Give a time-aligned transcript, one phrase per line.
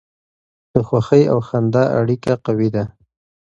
[0.73, 2.83] د خوښۍ او خندا اړیکه قوي ده.